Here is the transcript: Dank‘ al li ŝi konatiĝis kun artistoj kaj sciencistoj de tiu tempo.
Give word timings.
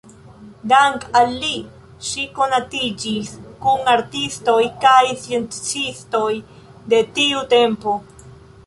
Dank‘ 0.71 1.03
al 1.19 1.35
li 1.43 1.51
ŝi 2.11 2.25
konatiĝis 2.39 3.29
kun 3.67 3.93
artistoj 3.93 4.59
kaj 4.87 5.03
sciencistoj 5.13 6.29
de 6.95 7.05
tiu 7.21 7.47
tempo. 7.55 7.97